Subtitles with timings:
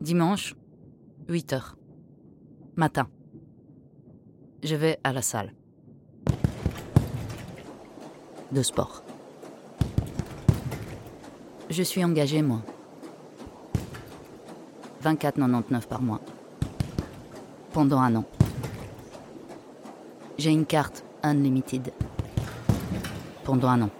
[0.00, 0.54] Dimanche,
[1.28, 1.76] 8 heures.
[2.74, 3.06] Matin.
[4.62, 5.52] Je vais à la salle.
[8.50, 9.04] De sport.
[11.68, 12.62] Je suis engagé, moi.
[15.04, 16.22] 24,99 par mois.
[17.74, 18.24] Pendant un an.
[20.38, 21.92] J'ai une carte unlimited.
[23.44, 23.90] Pendant un an.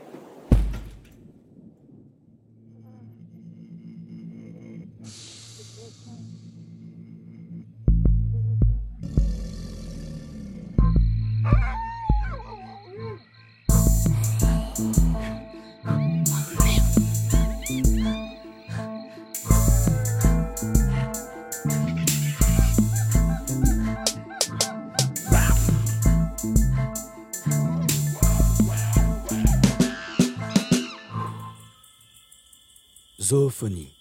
[33.30, 33.92] Zoophonie.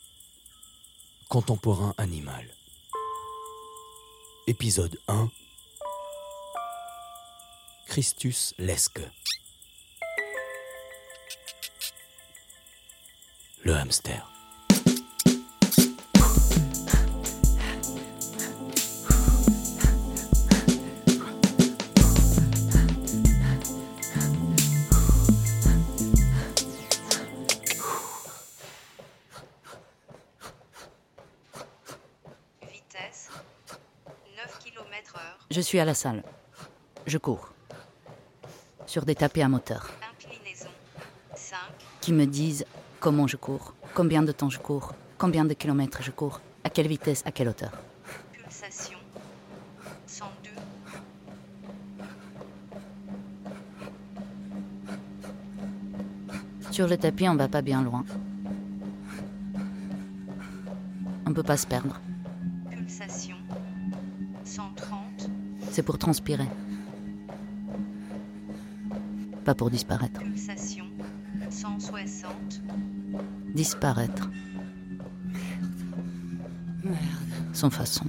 [1.28, 2.44] Contemporain animal.
[4.48, 5.30] Épisode 1.
[7.86, 9.08] Christus Lesque.
[13.64, 14.26] Le hamster.
[35.60, 36.24] Je suis à la salle.
[37.06, 37.50] Je cours.
[38.86, 39.92] Sur des tapis à moteur.
[40.10, 40.70] Inclinaison
[41.36, 41.58] 5.
[42.00, 42.66] Qui me disent
[43.02, 46.88] comment je cours, combien de temps je cours, combien de kilomètres je cours, à quelle
[46.88, 47.74] vitesse, à quelle hauteur.
[48.32, 49.00] Pulsation
[50.08, 50.50] 102.
[56.72, 58.06] Sur le tapis, on va pas bien loin.
[61.28, 62.00] On peut pas se perdre.
[65.80, 66.50] C'est pour transpirer.
[69.46, 70.20] Pas pour disparaître.
[70.20, 70.84] Pulsation
[71.50, 72.62] 160.
[73.56, 74.30] Disparaître.
[77.54, 78.04] Sans façon.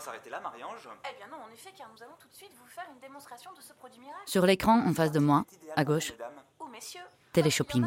[0.00, 0.88] Pas s'arrêter là, Marie-Ange.
[1.10, 3.52] Eh bien non, en effet, car nous allons tout de suite vous faire une démonstration
[3.52, 4.22] de ce produit miracle.
[4.26, 5.44] Sur l'écran, en face de moi,
[5.76, 6.42] à gauche, Mesdames.
[6.58, 7.02] Oh messieurs,
[7.32, 7.86] Téléshopping.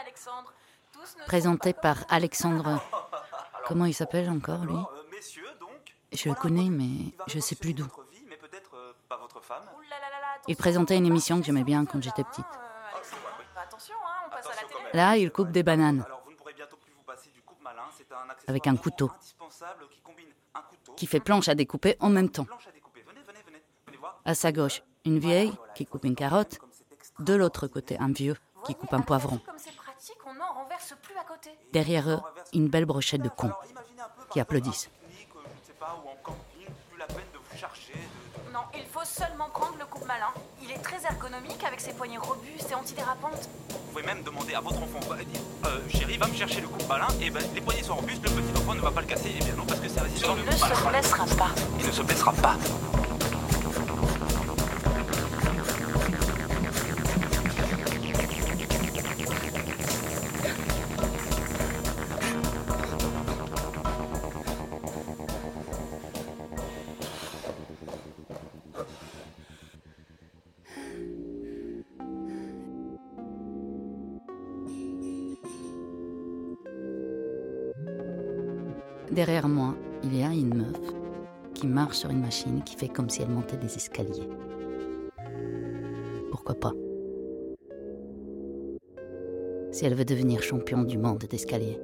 [0.00, 0.52] Alexandre.
[1.18, 2.80] Ne présenté par Alexandre.
[3.66, 5.70] Comment il s'appelle encore, lui Alors, euh, messieurs, donc.
[6.12, 7.86] Je le connais, mais je sais plus d'où.
[8.74, 8.92] euh,
[10.46, 12.44] Il présentait une émission que j'aimais bien quand j'étais petite.
[12.44, 13.38] hein.
[13.56, 14.30] Attention, hein.
[14.92, 16.04] Là, il coupe des bananes
[17.72, 19.10] ne Avec un couteau.
[19.14, 22.46] indispensable qui combine un couteau, qui fait planche à découper en même temps.
[24.24, 26.60] à sa gauche, une vieille qui coupe une carotte.
[27.18, 29.40] De l'autre côté, un vieux qui coupe un poivron.
[31.72, 32.20] Derrière eux,
[32.52, 33.50] une belle brochette de cons.
[34.30, 34.90] Qui applaudissent.
[38.52, 40.28] Non, il faut seulement prendre le coupe malin.
[40.62, 43.48] Il est très ergonomique avec ses poignées robustes et antidérapantes.
[43.70, 46.68] Vous pouvez même demander à votre enfant, va dire, euh, chérie, va me chercher le
[46.68, 49.30] coupe-malin, et ben les poignets sont robustes, le petit enfant ne va pas le casser,
[49.30, 50.36] et bien non, parce que c'est résistant.
[50.36, 51.50] Il ne se blessera pas.
[51.80, 52.56] Il ne se blessera pas.
[79.12, 80.94] Derrière moi, il y a une meuf
[81.52, 84.26] qui marche sur une machine qui fait comme si elle montait des escaliers.
[86.30, 86.72] Pourquoi pas?
[89.70, 91.78] Si elle veut devenir champion du monde d'escalier.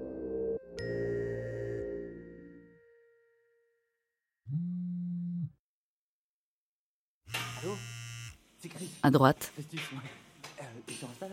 [9.03, 9.53] À droite,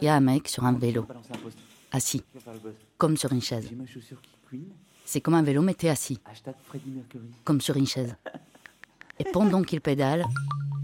[0.02, 1.08] il y a un mec sur un vélo,
[1.94, 2.22] assis,
[2.98, 3.70] comme sur une chaise.
[5.06, 7.30] C'est comme un vélo, mais t'es assis, Hashtag Freddie Mercury.
[7.44, 8.16] comme sur une chaise.
[9.20, 10.26] Et pendant qu'il pédale,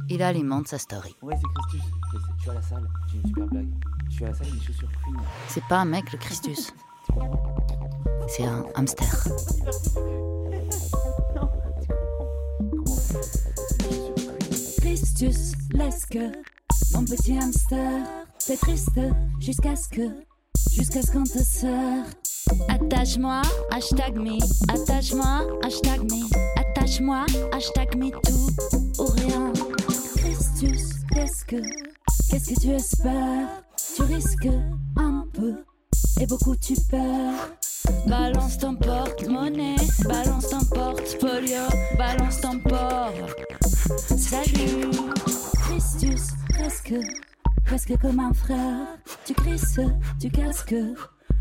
[0.09, 1.15] il alimente sa story.
[1.21, 1.81] Ouais, c'est Christus.
[2.13, 2.89] Je sais, Je suis à la salle.
[3.11, 3.67] J'ai une super blague.
[4.09, 5.21] Je suis à la salle et mes chaussures couinent.
[5.47, 6.73] C'est pas un mec, le Christus.
[8.27, 9.07] C'est un hamster.
[14.79, 16.17] Christus, lesque,
[16.93, 18.03] mon petit hamster,
[18.45, 18.99] t'es triste
[19.39, 20.09] jusqu'à ce que,
[20.71, 22.05] jusqu'à ce qu'on te serre.
[22.69, 23.41] Attache-moi,
[23.71, 26.25] hashtag me, attache-moi, hashtag me,
[26.59, 28.49] attache Lâche-moi, hashtag MeToo
[28.99, 29.53] ou rien.
[30.17, 31.61] Christus, qu'est-ce que,
[32.29, 33.47] qu'est-ce que tu espères?
[33.95, 34.49] Tu risques
[34.97, 35.63] un peu
[36.19, 37.55] et beaucoup tu perds.
[38.07, 41.61] Balance ton porte-monnaie, balance ton porte-folio,
[41.97, 43.13] balance ton port.
[44.17, 44.91] Salut,
[45.61, 46.95] Christus, presque,
[47.63, 48.97] presque comme un frère.
[49.25, 49.79] Tu crisses,
[50.19, 50.75] tu casques,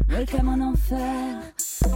[0.09, 1.41] welcome en enfer.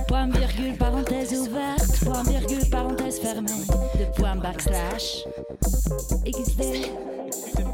[0.08, 3.50] Point virgule, parenthèse ouverte, point virgule, parenthèse fermée,
[3.98, 5.24] de point backslash.
[6.26, 6.90] XD,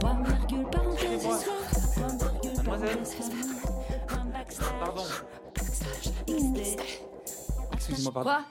[0.00, 3.44] point virgule, parenthèse ouverte, point virgule, parenthèse fermée,
[4.08, 4.78] point backslash.
[4.80, 5.04] Pardon.
[6.26, 6.60] XD.
[7.72, 8.30] Excusez-moi, pardon.
[8.30, 8.44] Quoi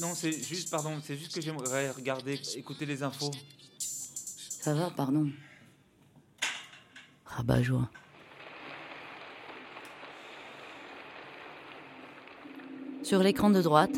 [0.00, 3.30] Non, c'est juste, pardon, c'est juste que j'aimerais regarder, écouter les infos.
[3.78, 5.30] Ça va, pardon.
[7.24, 7.88] Rabat-joie.
[13.02, 13.90] Sur l'écran de droite,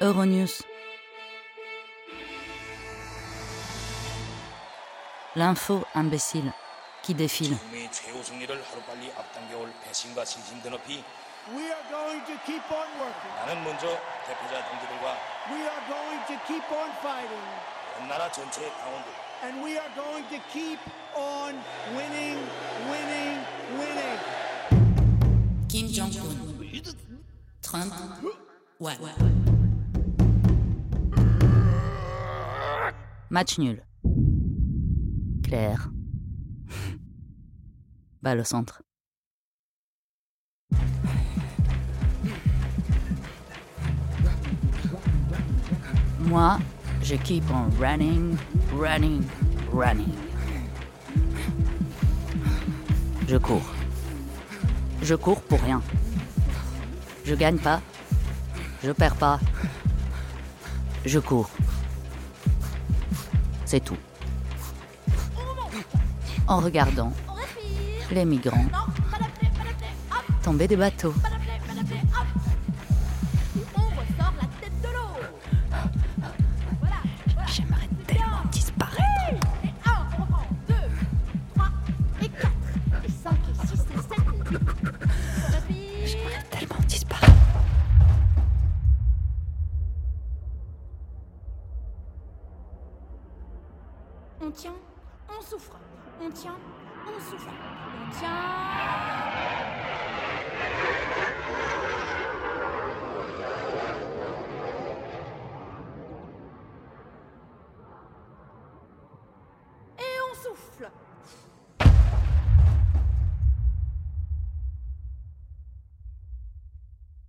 [0.00, 0.62] Euronews.
[5.36, 6.50] L'info imbécile
[7.02, 7.56] qui défile.
[19.42, 20.78] And we are going to keep
[21.14, 21.54] on
[21.94, 22.38] winning,
[22.88, 23.38] winning,
[23.78, 24.45] winning.
[25.68, 26.36] Kim Jong-un.
[27.62, 27.92] Trump.
[28.80, 28.94] Ouais.
[33.30, 33.82] Match nul.
[35.42, 35.90] Claire.
[38.22, 38.82] Balle au centre.
[46.20, 46.58] Moi,
[47.02, 48.36] je keep on running,
[48.72, 49.22] running,
[49.72, 50.12] running.
[53.28, 53.75] Je cours.
[55.06, 55.80] Je cours pour rien.
[57.24, 57.80] Je gagne pas.
[58.82, 59.38] Je perds pas.
[61.04, 61.48] Je cours.
[63.64, 63.96] C'est tout.
[66.48, 67.12] En regardant
[68.10, 68.66] les migrants
[70.42, 71.14] tomber des bateaux.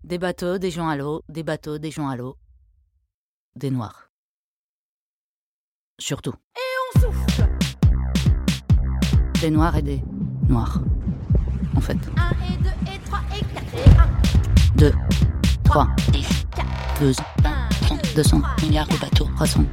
[0.07, 2.37] Des bateaux, des gens à l'eau, des bateaux, des gens à l'eau.
[3.57, 4.09] Des noirs.
[5.99, 6.33] Surtout.
[6.55, 6.61] Et
[6.95, 7.49] on souffle.
[9.41, 10.01] Des noirs et des
[10.47, 10.79] noirs.
[11.75, 11.97] En fait.
[12.15, 14.75] 1 et 2 et 3 et 4 et 1.
[14.77, 14.93] 2,
[15.65, 16.67] 3, 10, 4,
[17.01, 17.67] 12, 1,
[18.15, 19.27] 200 milliards de bateaux.
[19.35, 19.65] 300.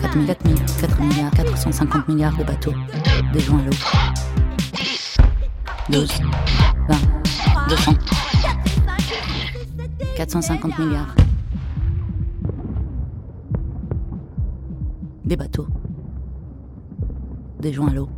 [0.00, 2.74] 4 000, 4 000, 4 milliards, 450 milliards de bateaux.
[3.32, 3.72] Des gens à l'eau.
[5.88, 6.08] 12,
[6.88, 7.94] 20, 200,
[10.16, 11.14] 450 milliards.
[15.26, 15.66] Des bateaux.
[17.60, 18.08] Des gens à l'eau.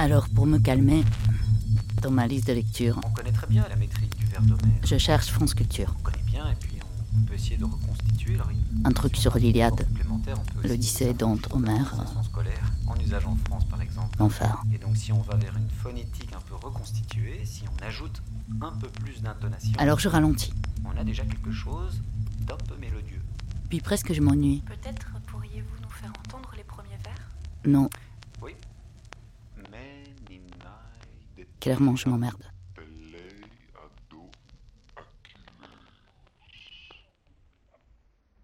[0.00, 1.04] Alors, pour me calmer,
[2.00, 4.80] dans ma liste de lecture, On connaît très bien la métrique du verre d'Homère.
[4.82, 5.94] je cherche France Culture.
[5.98, 6.78] On connaît bien et puis
[7.14, 8.80] on peut essayer de reconstituer le rythme.
[8.86, 9.86] Un truc sur l'Iliade,
[10.64, 14.16] l'Odyssée, Dante, Homère, scolaire, en usage en France par exemple.
[14.18, 14.62] l'enfer.
[14.72, 18.22] Et donc si on va vers une phonétique un peu reconstituée, si on ajoute
[18.62, 20.54] un peu plus d'intonation, Alors je ralentis,
[20.86, 22.00] on a déjà quelque chose
[22.46, 23.20] d'un peu mélodieux.
[23.68, 24.62] puis presque je m'ennuie.
[24.66, 27.28] Peut-être pourriez-vous nous faire entendre les premiers vers?
[27.66, 27.90] Non,
[31.60, 32.42] clairement je m'emmerde.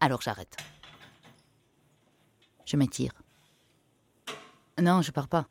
[0.00, 0.56] Alors j'arrête.
[2.64, 3.12] Je m'étire.
[4.80, 5.48] Non, je pars pas.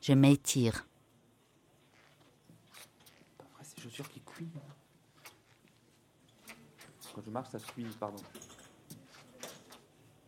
[0.00, 0.86] Je m'étire.
[3.40, 4.60] Après, ces chaussures qui couinent.
[7.14, 8.22] Quand je marche, ça se pardon.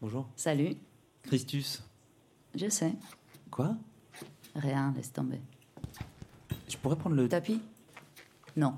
[0.00, 0.28] Bonjour.
[0.36, 0.76] Salut.
[1.22, 1.82] Christus.
[2.54, 2.94] Je sais.
[3.50, 3.76] Quoi?
[4.54, 5.40] Rien, laisse tomber.
[6.68, 7.28] Je pourrais prendre le.
[7.28, 7.60] Tapis
[8.56, 8.74] Non.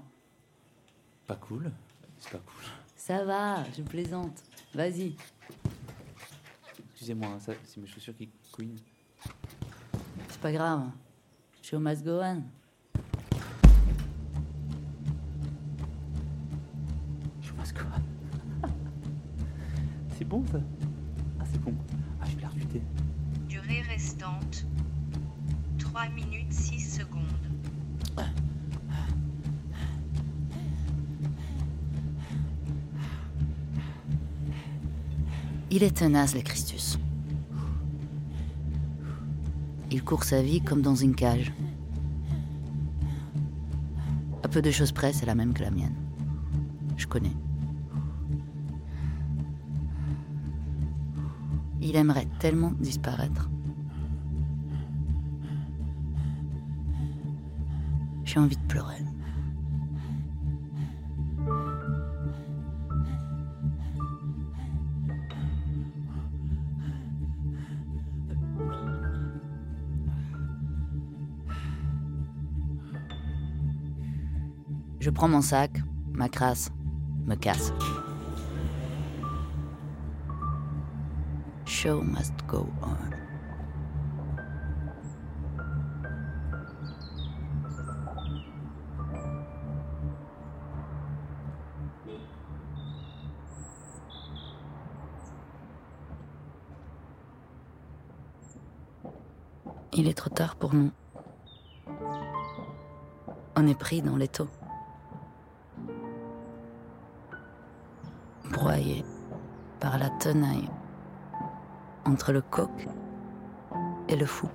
[1.26, 1.70] Pas cool.
[2.18, 2.62] C'est pas cool.
[2.96, 4.42] Ça va, je plaisante.
[4.74, 5.14] Vas-y.
[6.92, 8.76] Excusez-moi, hein, ça- c'est mes chaussures qui couinent.
[10.28, 10.90] C'est pas grave.
[11.62, 12.42] Show must go on.
[17.42, 17.86] Je passe quoi
[20.18, 20.58] C'est bon ça?
[21.40, 21.74] Ah, c'est bon.
[22.20, 22.82] Ah, je vais la rebuter.
[23.48, 24.64] Durée restante
[25.78, 27.22] 3 minutes 6 secondes.
[35.70, 36.98] Il est tenace, le Christus.
[39.90, 41.52] Il court sa vie comme dans une cage.
[44.42, 45.94] À peu de choses près, c'est la même que la mienne.
[46.96, 47.36] Je connais.
[51.80, 53.50] Il aimerait tellement disparaître.
[58.28, 58.98] J'ai envie de pleurer.
[75.00, 75.80] Je prends mon sac,
[76.12, 76.70] ma crasse,
[77.24, 77.72] me casse.
[81.64, 83.27] Show must go on.
[100.56, 100.90] Pour nous.
[103.56, 104.48] On est pris dans l'étau.
[108.50, 109.04] Broyé
[109.80, 110.68] par la tenaille
[112.04, 112.88] entre le coq
[114.08, 114.48] et le fou.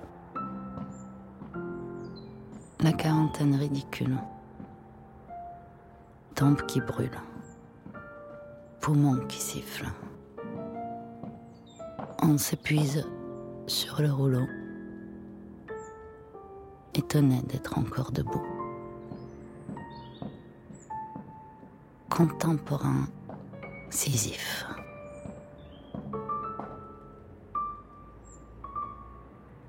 [2.80, 4.18] La quarantaine ridicule.
[6.34, 7.18] Tempe qui brûle.
[8.80, 9.92] Poumons qui sifflent.
[12.20, 13.06] On s'épuise
[13.66, 14.46] sur le rouleau.
[16.94, 18.46] Étonné d'être encore debout.
[22.08, 23.08] Contemporain
[23.90, 24.64] Sisyphe.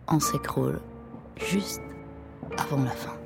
[0.07, 0.79] On s'écroule
[1.37, 1.81] juste
[2.57, 3.17] avant la fin.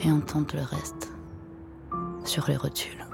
[0.00, 1.12] Et on tente le reste
[2.24, 3.06] sur les rotules.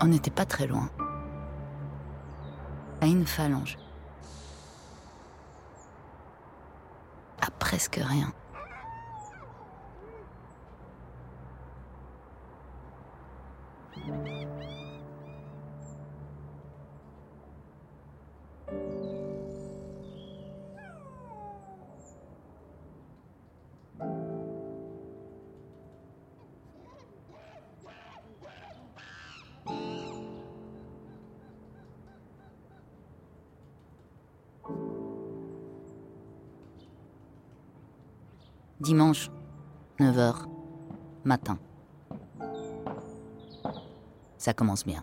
[0.00, 0.88] On n'était pas très loin.
[3.00, 3.78] À une phalange.
[7.40, 8.32] À presque rien.
[38.80, 39.28] Dimanche,
[39.98, 40.46] 9h,
[41.24, 41.58] matin.
[44.36, 45.02] Ça commence bien.